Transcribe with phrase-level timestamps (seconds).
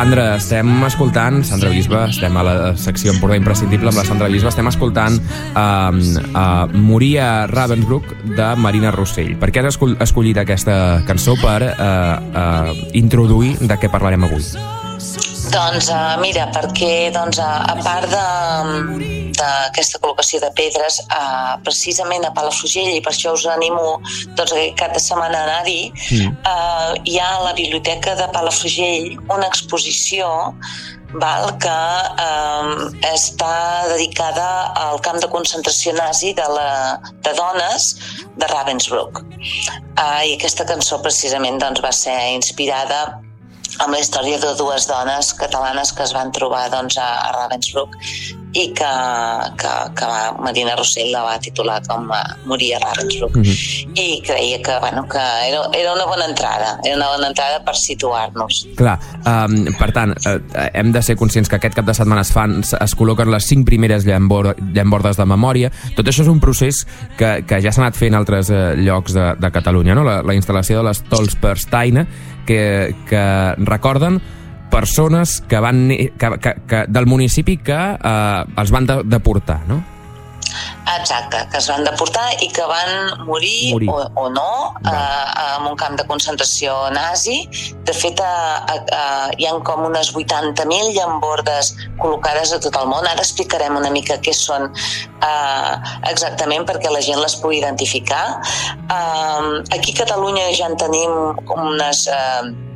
[0.00, 4.48] Sandra, estem escoltant, Sandra Bisba, estem a la secció Empordà Imprescindible amb la Sandra Bisba,
[4.48, 9.36] estem escoltant uh, uh, Moria Ravensbrück de Marina Rossell.
[9.36, 14.69] Per què has escollit aquesta cançó per uh, uh, introduir de què parlarem avui?
[15.50, 22.30] Doncs uh, mira, perquè doncs, a, a part d'aquesta col·locació de pedres, uh, precisament a
[22.36, 23.98] Palafrugell, i per això us animo
[24.36, 26.38] doncs, aquest cap de setmana a anar-hi, mm.
[26.46, 30.30] uh, hi ha a la Biblioteca de Palafrugell una exposició
[31.18, 31.78] val, que
[32.22, 34.46] eh, està dedicada
[34.78, 37.88] al camp de concentració nazi de, la, de dones
[38.38, 39.24] de Ravensbrück.
[39.24, 43.02] Eh, I aquesta cançó precisament doncs, va ser inspirada
[43.80, 47.96] amb la història de dues dones catalanes que es van trobar doncs, a, a Ravensbrück
[48.52, 48.92] i que,
[49.56, 50.06] que, que
[50.42, 53.90] Marina Rossell la va titular com a Morir a mm -hmm.
[53.94, 57.76] i creia que, bueno, que era, era una bona entrada era una bona entrada per
[57.76, 60.40] situar-nos Clar, um, per tant uh,
[60.72, 63.66] hem de ser conscients que aquest cap de setmana es fan es col·loquen les cinc
[63.66, 67.96] primeres llambor, llambordes de memòria tot això és un procés que, que ja s'ha anat
[67.96, 70.04] fent en altres uh, llocs de, de Catalunya no?
[70.04, 72.06] la, la instal·lació de les Tols per Steina
[72.46, 74.20] que, que recorden
[74.70, 79.82] persones que van que, que, que, del municipi que eh, els van de, deportar, no?
[80.98, 83.90] Exacte, que es van deportar i que van morir, morir.
[83.92, 87.44] O, o no eh, en un camp de concentració nazi.
[87.86, 93.06] De fet, eh, eh, hi han com unes 80.000 llambordes col·locades a tot el món.
[93.06, 95.74] Ara explicarem una mica què són eh,
[96.10, 98.24] exactament perquè la gent les pugui identificar.
[98.80, 102.08] Eh, aquí a Catalunya ja en tenim unes...
[102.10, 102.68] Eh,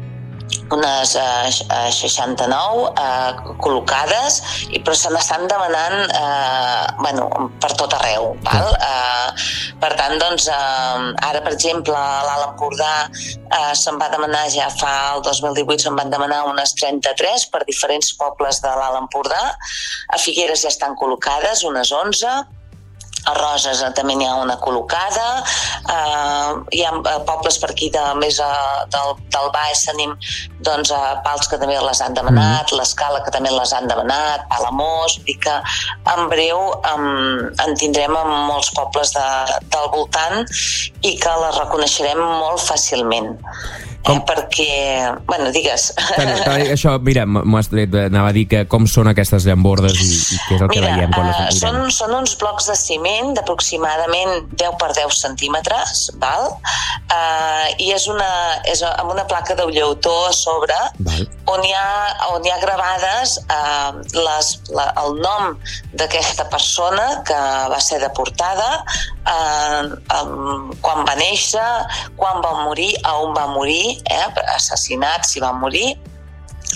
[0.73, 1.51] unes eh,
[1.93, 4.41] 69 eh, col·locades,
[4.73, 7.29] i però se n'estan demanant eh, bueno,
[7.61, 8.33] per tot arreu.
[8.47, 8.73] Val?
[8.75, 9.45] Eh,
[9.83, 14.71] per tant, doncs, eh, ara, per exemple, a l'Alt Empordà eh, se'n va demanar ja
[14.73, 19.43] fa el 2018 se'n van demanar unes 33 per diferents pobles de l'Alt Empordà.
[20.15, 22.45] A Figueres ja estan col·locades unes 11,
[23.31, 25.27] a Roses eh, també n'hi ha una col·locada,
[25.95, 28.51] eh, hi ha eh, pobles per aquí de, més a,
[28.93, 30.15] del, del Baix tenim
[30.65, 32.79] doncs, a Pals que també les han demanat, mm.
[32.81, 35.57] l'Escala que també les han demanat, Palamós, vull dir que
[36.15, 37.09] en breu en,
[37.65, 39.27] en tindrem en molts pobles de,
[39.75, 40.45] del voltant
[41.05, 43.35] i que les reconeixerem molt fàcilment.
[44.05, 44.19] Com...
[44.21, 44.71] Eh, perquè...
[45.25, 45.89] Bueno, digues.
[46.17, 46.37] Bueno,
[46.75, 50.41] això, mira, m'ho has tret, anava a dir que com són aquestes llambordes i, i
[50.45, 53.33] què és el que mira, veiem quan les uh, són, són uns blocs de ciment
[53.39, 56.51] d'aproximadament 10 per 10 centímetres, val?
[57.09, 58.29] Uh, i és, una,
[58.71, 60.77] és amb una placa de llautó a sobre
[61.07, 61.25] val.
[61.53, 61.89] on hi ha,
[62.35, 65.57] on hi ha gravades uh, les, la, el nom
[65.97, 67.41] d'aquesta persona que
[67.73, 68.69] va ser deportada,
[69.25, 71.65] uh, um, quan va néixer,
[72.21, 75.95] quan va morir, a on va morir, eh, assassinats, si van morir,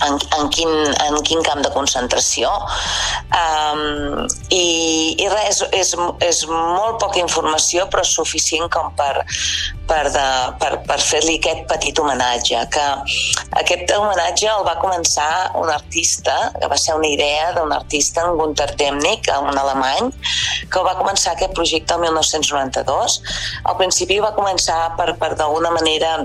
[0.07, 0.69] en, en, quin,
[1.09, 2.51] en quin camp de concentració.
[3.35, 5.93] Um, i, i res, és,
[6.25, 9.25] és molt poca informació però suficient com per,
[9.91, 10.27] per, de,
[10.63, 12.87] per, per fer-li aquest petit homenatge que
[13.61, 15.29] aquest homenatge el va començar
[15.61, 20.13] un artista que va ser una idea d'un artista en Gunther Demnig, un alemany
[20.73, 23.21] que va començar aquest projecte el 1992
[23.65, 26.17] al principi va començar per, per d'alguna manera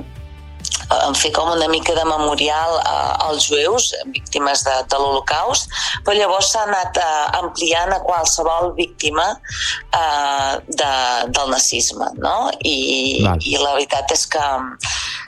[1.07, 5.71] en fer com una mica de memorial als jueus víctimes de, de l'Holocaust,
[6.05, 10.93] però llavors s'ha anat eh, ampliant a qualsevol víctima eh, de,
[11.33, 12.51] del nazisme, no?
[12.59, 12.77] I,
[13.23, 14.45] I la veritat és que,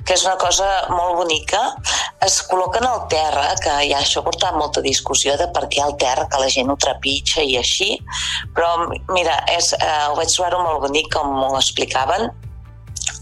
[0.05, 1.61] que és una cosa molt bonica.
[2.25, 5.97] Es col·loquen al terra, que ja això ha portat molta discussió de per què al
[6.01, 7.95] terra, que la gent ho trepitja i així,
[8.55, 12.29] però mira, és, eh, ho vaig trobar molt bonic com ho explicaven,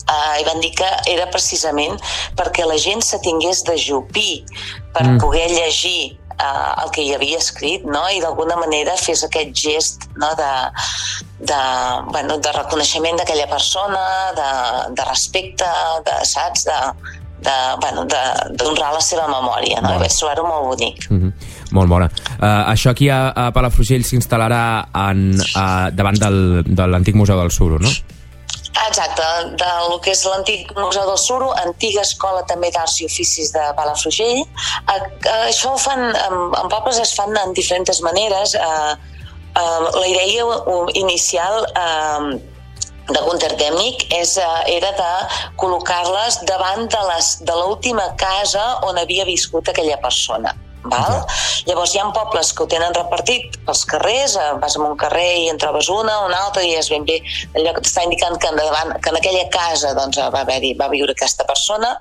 [0.10, 2.00] eh, i van dir que era precisament
[2.40, 4.44] perquè la gent se tingués de jupir
[4.94, 5.18] per mm.
[5.24, 8.04] poder llegir eh, el que hi havia escrit no?
[8.12, 10.34] i d'alguna manera fes aquest gest no?
[10.40, 10.52] de,
[11.40, 11.60] de,
[12.12, 14.06] bueno, de reconeixement d'aquella persona,
[14.38, 14.50] de,
[14.98, 15.68] de respecte,
[16.08, 16.68] de, saps?
[16.70, 16.80] De,
[17.44, 19.82] de, bueno, d'honrar la seva memòria.
[19.84, 19.98] No?
[19.98, 21.10] I vaig trobar-ho molt bonic.
[21.10, 21.32] Mm -hmm.
[21.76, 22.08] Molt bona.
[22.40, 27.80] Uh, això aquí a, a Palafrugell s'instal·larà uh, davant del, de l'antic Museu del Suro,
[27.80, 27.90] no?
[28.88, 29.24] Exacte,
[29.56, 33.64] de lo que és l'antic Museu del Suro, antiga escola també d'arts i oficis de
[33.78, 34.44] Palafrugell.
[34.88, 38.58] Això ho fan, en, en pobles es fan en diferents maneres.
[39.54, 40.48] La idea
[41.00, 41.68] inicial
[43.08, 44.36] de Gunter Demnig és,
[44.72, 45.14] era de
[45.60, 50.56] col·locar-les davant de l'última casa on havia viscut aquella persona.
[50.84, 51.20] Val?
[51.24, 51.68] Okay.
[51.70, 55.28] Llavors hi ha pobles que ho tenen repartit pels carrers, eh, vas a un carrer
[55.44, 57.20] i en trobes una, una altra, i és ben bé
[57.56, 61.16] allò que t'està indicant que, endavant, que en aquella casa doncs, va, haver va viure
[61.16, 61.94] aquesta persona,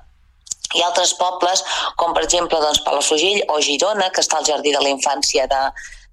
[0.73, 1.63] ha altres pobles,
[1.99, 5.63] com per exemple doncs, Palafrugell o Girona, que està al Jardí de la Infància de,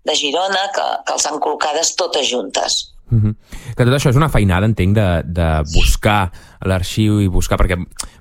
[0.06, 2.80] de Girona, que, que els han col·locades totes juntes.
[3.10, 3.34] Mm -hmm.
[3.76, 6.30] Que tot això és una feinada, entenc, de, de buscar
[6.62, 7.76] l'arxiu i buscar, perquè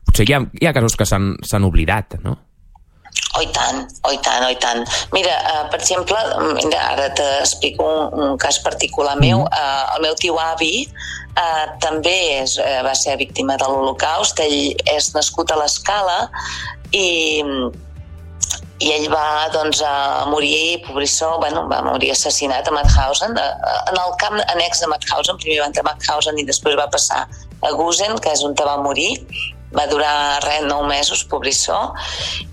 [0.05, 2.48] potser hi ha, hi ha casos que s'han oblidat, no?
[3.39, 4.81] Oh, i tant, oh, i tant, oh, i tant.
[5.15, 6.17] Mira, uh, per exemple,
[6.57, 9.45] mira, ara t'explico un, un cas particular meu.
[9.47, 14.41] Uh, el meu tio avi uh, també és, uh, va ser víctima de l'Holocaust.
[14.43, 16.25] Ell és nascut a l'Escala
[16.91, 17.07] i
[18.79, 24.13] i ell va doncs, a morir, pobrissó, bueno, va morir assassinat a Mauthausen, en el
[24.21, 28.15] camp annex de Mauthausen, primer va entrar a Mauthausen i després va passar a Gusen,
[28.23, 29.17] que és on va morir,
[29.75, 31.79] va durar res, nou mesos, pobrissó,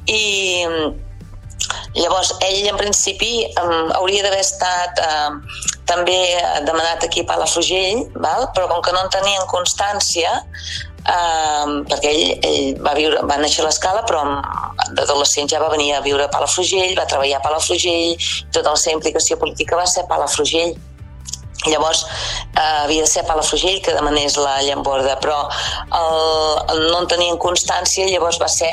[0.07, 0.23] i
[1.97, 5.39] llavors ell en principi um, hauria d'haver estat um,
[5.89, 6.19] també
[6.67, 8.51] demanat aquí a Palafrugell, val?
[8.57, 10.35] però com que no en tenien constància,
[11.07, 14.25] um, perquè ell, ell va, viure, va néixer a l'escala, però
[14.99, 18.99] d'adolescent ja va venir a viure a Palafrugell, va treballar a Palafrugell, tota la seva
[18.99, 20.77] implicació política va ser a Palafrugell.
[21.65, 22.05] Llavors,
[22.55, 26.21] eh, havia de ser a Palafrugell que demanés la llamborda, però el,
[26.75, 28.71] el, no en tenien constància, llavors va ser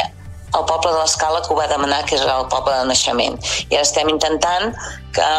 [0.53, 3.39] el poble de l'Escala que ho va demanar, que és el poble de naixement.
[3.69, 4.75] I ara estem intentant
[5.15, 5.29] que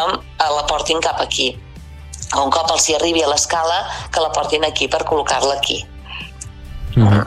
[0.57, 1.53] la portin cap aquí.
[2.35, 5.85] Un cop els hi arribi a l'escala, que la portin aquí per col·locar-la aquí.
[6.95, 7.25] Mm -hmm.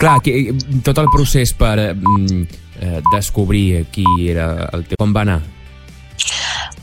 [0.00, 0.32] Clar, aquí,
[0.80, 2.42] tot el procés per eh, mm,
[2.80, 4.96] eh, descobrir qui era el teu...
[4.96, 5.40] Com va anar?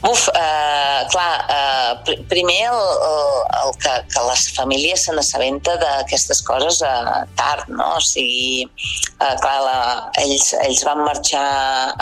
[0.05, 0.66] Uf, eh,
[1.11, 3.29] clar, eh, pr primer el, el,
[3.61, 7.87] el que, que les famílies se n'assabenta d'aquestes coses eh, tard, no?
[7.97, 9.77] O sigui, eh, clar, la,
[10.23, 11.47] ells, ells van marxar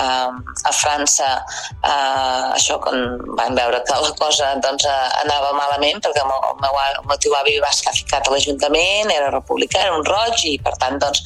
[0.06, 0.30] eh,
[0.70, 6.24] a França eh, això quan van veure que la cosa doncs, eh, anava malament perquè
[6.24, 9.86] el meu, el meu, el meu tio avi va estar ficat a l'Ajuntament, era republicà,
[9.86, 11.24] era un roig i per tant doncs,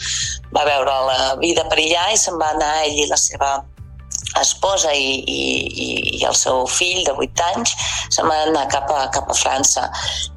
[0.55, 3.59] va veure la vida perillar i se'n va anar ell i la seva
[4.41, 5.89] esposa i, i,
[6.19, 7.75] i el seu fill de 8 anys
[8.09, 9.87] se'n van anar cap a, cap a França.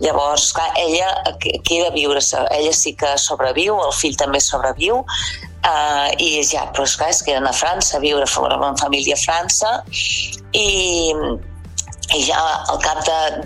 [0.03, 5.03] Llavors, clar, ella queda viure, ella sí que sobreviu, el fill també sobreviu,
[5.63, 9.69] Uh, i ja, però esclar, es queden a França, a viure en família a França
[10.51, 11.13] i,
[12.11, 12.99] i ja al cap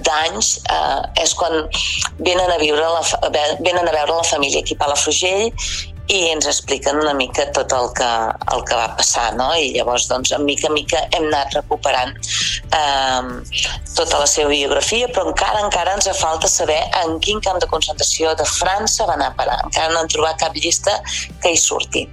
[0.06, 1.68] d'anys uh, és quan
[2.16, 3.02] venen a, viure la,
[3.60, 5.52] venen a veure la família aquí a Palafrugell
[6.06, 8.10] i ens expliquen una mica tot el que,
[8.54, 9.48] el que va passar, no?
[9.58, 12.14] I llavors, doncs, en mica en mica hem anat recuperant
[12.78, 13.32] eh,
[13.96, 18.36] tota la seva biografia, però encara encara ens falta saber en quin camp de concentració
[18.38, 19.58] de França va anar a parar.
[19.66, 21.00] Encara no han trobat cap llista
[21.42, 22.06] que hi surti.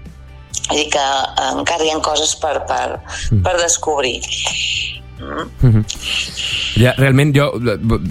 [0.63, 3.43] Vull dir que eh, encara hi ha coses per, per, mm.
[3.45, 4.19] per descobrir.
[5.19, 5.83] Mm -hmm.
[6.81, 7.53] ja, realment jo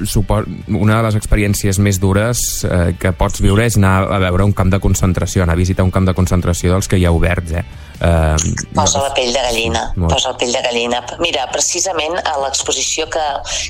[0.07, 4.45] supos, una de les experiències més dures eh, que pots viure és anar a veure
[4.45, 7.11] un camp de concentració, anar a visitar un camp de concentració dels que hi ha
[7.11, 7.65] oberts, eh?
[8.03, 8.37] Eh,
[8.75, 10.15] posa la pell de gallina, molt.
[10.15, 11.03] posa la pell de gallina.
[11.21, 13.27] Mira, precisament a l'exposició que,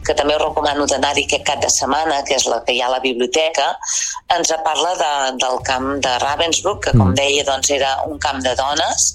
[0.07, 2.89] que també us recomano d'anar-hi aquest cap de setmana, que és la que hi ha
[2.89, 3.77] a la biblioteca,
[4.37, 5.13] ens parla de,
[5.45, 7.19] del camp de Ravensbrück, que com mm.
[7.21, 9.13] deia doncs, era un camp de dones,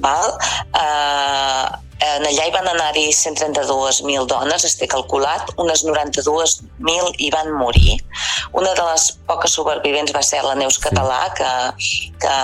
[0.00, 0.32] val?
[0.80, 7.52] Eh, en allà hi van anar-hi 132.000 dones, es té calculat, unes 92.000 hi van
[7.54, 7.98] morir.
[8.52, 11.50] Una de les poques supervivents va ser la Neus Català, que,
[12.22, 12.36] que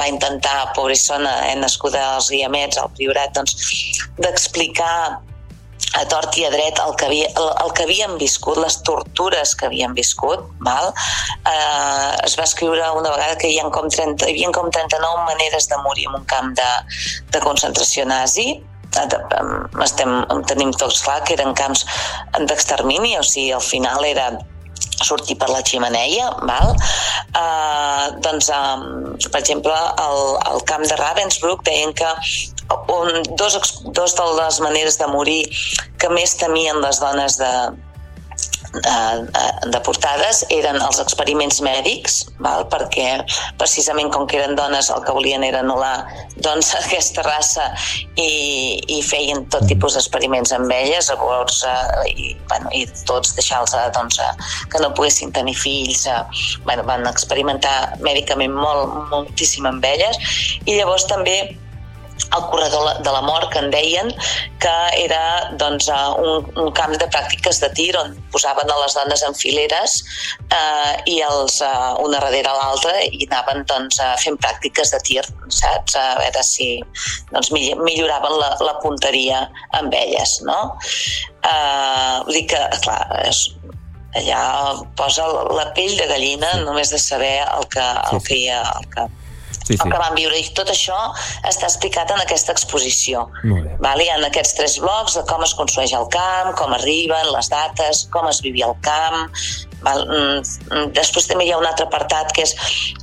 [0.00, 3.56] va intentar, pobrissona, eh, nascuda als Guiamets, al Priorat, doncs,
[4.18, 5.22] d'explicar
[5.96, 9.54] a tort i a dret el que, havia, el, el que havien viscut, les tortures
[9.56, 10.92] que havien viscut, val?
[11.48, 15.26] Eh, es va escriure una vegada que hi, ha com 30, hi havia com 39
[15.28, 16.70] maneres de morir en un camp de,
[17.32, 18.48] de concentració nazi,
[19.84, 20.18] estem,
[20.50, 21.86] tenim tots clar que eren camps
[22.38, 24.30] d'extermini, o sigui, al final era
[24.76, 26.74] sortir per la ximeneia, val?
[27.36, 32.08] Uh, doncs, um, per exemple, al, al camp de Ravensbrück deien que
[32.92, 35.42] un, dos, dos de les maneres de morir
[36.00, 37.52] que més temien les dones de,
[38.84, 42.66] de portades eren els experiments mèdics, val?
[42.72, 43.22] perquè
[43.60, 46.06] precisament com que eren dones el que volien era anul·lar
[46.44, 47.68] doncs, aquesta raça
[48.20, 53.76] i, i feien tot tipus d'experiments amb elles, llavors, eh, i, bueno, i tots deixar-los
[53.76, 54.32] eh, doncs, eh,
[54.72, 56.22] que no poguessin tenir fills, eh,
[56.64, 60.18] bueno, van experimentar mèdicament molt, moltíssim amb elles
[60.64, 61.38] i llavors també
[62.24, 64.10] el corredor de la mort, que en deien,
[64.58, 69.22] que era doncs, un, un camp de pràctiques de tir on posaven a les dones
[69.26, 69.98] en fileres
[70.50, 75.98] eh, i els, eh, una darrere l'altra i anaven doncs, fent pràctiques de tir, saps?
[76.00, 76.70] A veure si
[77.32, 79.44] doncs, milloraven la, la punteria
[79.78, 80.60] amb elles, no?
[81.46, 83.44] Eh, vull dir que, clar, és,
[84.16, 84.40] allà
[84.96, 88.90] posa la pell de gallina només de saber el que, el que hi ha, el
[88.94, 89.06] que
[89.50, 89.78] sí, sí.
[89.78, 90.38] el que van viure.
[90.38, 90.96] I tot això
[91.48, 93.26] està explicat en aquesta exposició.
[93.44, 93.78] Molt bé.
[93.84, 94.02] Val?
[94.02, 98.06] Hi ha aquests tres blocs de com es construeix el camp, com arriben, les dates,
[98.14, 99.32] com es vivia el camp,
[99.86, 100.04] Val?
[100.08, 102.54] Mm, Després també hi ha un altre apartat que és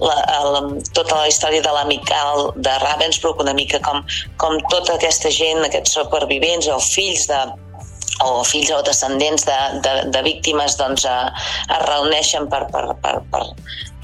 [0.01, 0.15] la,
[0.53, 0.61] la,
[0.97, 4.01] tota la història de l'amical de Ravensbrück, una mica com,
[4.41, 7.41] com tota aquesta gent, aquests supervivents o fills de,
[8.25, 11.29] o fills o descendents de, de, de víctimes doncs, eh,
[11.77, 13.43] es reuneixen per, per, per, per,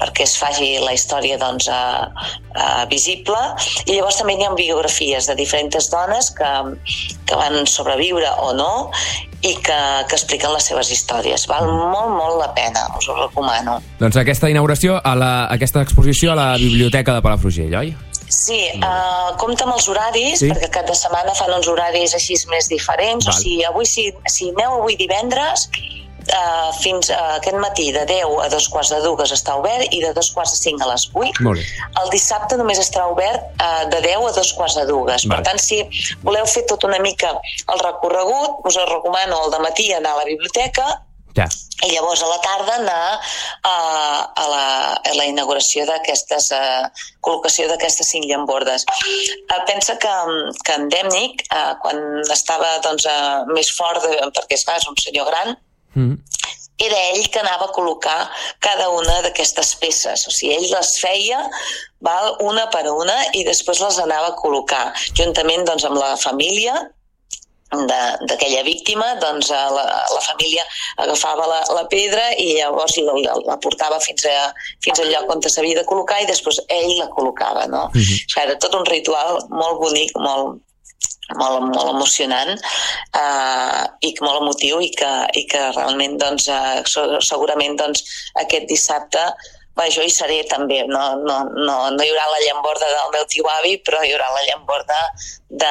[0.00, 3.38] perquè es faci la història doncs, eh, eh, visible
[3.86, 6.52] i llavors també hi ha biografies de diferents dones que,
[7.28, 8.72] que van sobreviure o no
[9.40, 9.78] i que,
[10.08, 11.46] que expliquen les seves històries.
[11.48, 13.78] Val molt, molt la pena, us ho recomano.
[14.00, 17.94] Doncs aquesta inauguració, a la, aquesta exposició a la Biblioteca de Palafrugell, oi?
[18.30, 20.50] Sí, uh, compta amb els horaris, sí.
[20.52, 23.26] perquè cada setmana fan uns horaris així més diferents.
[23.26, 23.34] Val.
[23.34, 25.66] O sigui, avui, si, si aneu avui divendres,
[26.36, 30.00] uh, fins uh, aquest matí de 10 a dos quarts de dues està obert i
[30.04, 31.44] de dos quarts de 5 a les 8.
[31.46, 31.66] Molt bé.
[32.02, 35.26] El dissabte només estarà obert uh, de 10 a dos quarts de dues.
[35.26, 35.36] Val.
[35.36, 35.82] Per tant, si
[36.24, 37.34] voleu fer tot una mica
[37.70, 40.88] el recorregut, us recomano el de matí anar a la biblioteca
[41.36, 41.46] Ja.
[41.86, 43.04] i llavors a la tarda anar
[43.62, 43.74] a,
[44.34, 44.64] a, la,
[44.98, 46.88] a la inauguració d'aquestes uh,
[47.24, 48.84] col·locació d'aquestes cinc llambordes.
[49.46, 50.14] Uh, pensa que,
[50.66, 54.88] que en Demnic, uh, quan estava doncs, uh, més fort, de, perquè és clar, és
[54.90, 55.54] un senyor gran,
[55.94, 56.16] Mm.
[56.80, 60.22] era ell que anava a col·locar cada una d'aquestes peces.
[60.26, 61.42] O sigui, ell les feia
[62.00, 64.86] val, una per una i després les anava a col·locar,
[65.18, 66.78] juntament doncs, amb la família
[67.70, 70.64] de- d'aquella víctima, doncs eh, la, la família
[71.04, 73.12] agafava la, la pedra i llavors la,
[73.46, 74.48] la, portava fins, a,
[74.82, 77.90] fins al lloc on s'havia de col·locar i després ell la col·locava, no?
[77.94, 78.00] Mhm.
[78.00, 80.62] O sigui, era tot un ritual molt bonic, molt,
[81.38, 86.82] molt, molt emocionant eh, i que molt emotiu i que, i que realment doncs, eh,
[86.86, 88.04] se- segurament doncs,
[88.42, 89.22] aquest dissabte
[89.78, 93.24] va, jo hi seré també, no, no, no, no hi haurà la llamborda del meu
[93.30, 94.98] tio avi, però hi haurà la llamborda
[95.62, 95.70] de,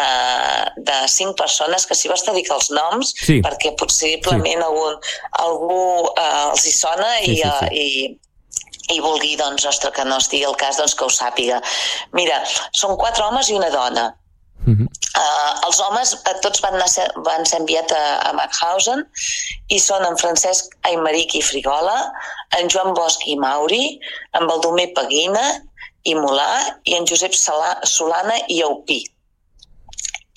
[0.87, 3.41] de cinc persones que si vols dir que els noms, Sí.
[3.45, 4.95] perquè possiblement algun,
[5.43, 5.81] algú
[6.15, 7.67] eh, els hi sona Sí, i, sí, sí.
[7.67, 11.59] eh, i, i vulgui, doncs, ostres, que no estigui el cas, doncs que ho sàpiga.
[12.17, 12.39] Mira,
[12.73, 14.07] són quatre homes i una dona.
[14.67, 14.87] Mm
[15.19, 19.01] Uh, els homes uh, tots van, anar, ser- van ser enviats a, a Mauthausen
[19.67, 21.95] i són en Francesc Aymeric i Frigola,
[22.59, 23.99] en Joan Bosch i Mauri,
[24.37, 25.43] en Baldomer Paguina
[26.03, 29.01] i Molà i en Josep Sala, Solana i Aupí.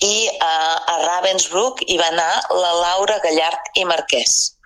[0.03, 4.57] I uh, a Ravensbrück hi va anar la Laura Gallart i Marquès.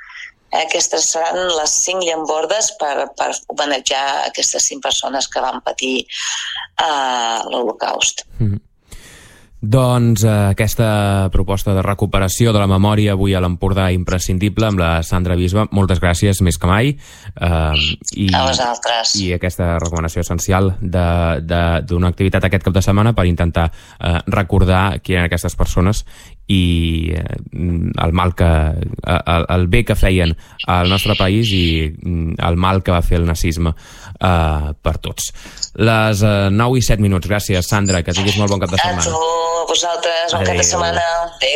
[0.51, 6.07] Eh, Aquestes seran les cinc llambordes per, per homenatjar aquestes cinc persones que van patir
[6.81, 8.23] uh, l'Holocaust.
[8.39, 8.57] -hmm.
[9.67, 14.91] Doncs eh, aquesta proposta de recuperació de la memòria avui a l'Empordà imprescindible amb la
[15.03, 17.81] Sandra Bisba, moltes gràcies més que mai eh,
[18.15, 19.17] i, A vosaltres.
[19.19, 25.17] i aquesta recomanació essencial d'una activitat aquest cap de setmana per intentar eh, recordar qui
[25.17, 26.05] eren aquestes persones
[26.47, 30.31] i eh, el mal que el, el bé que feien
[30.67, 35.33] al nostre país i mm, el mal que va fer el nazisme eh, per tots.
[35.75, 37.27] Les eh, 9 i 7 minuts.
[37.27, 39.03] Gràcies, Sandra, que tinguis molt bon cap de setmana.
[39.03, 41.07] tu, a vosaltres, bon cap de setmana.
[41.37, 41.55] Adéu.